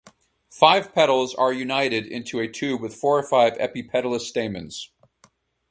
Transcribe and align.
Five 0.49 0.95
petals 0.95 1.35
are 1.35 1.53
united 1.53 2.07
into 2.07 2.39
a 2.39 2.47
tube 2.47 2.81
with 2.81 2.95
four 2.95 3.19
or 3.19 3.21
five 3.21 3.53
epipetalous 3.59 4.21
stamens. 4.21 4.89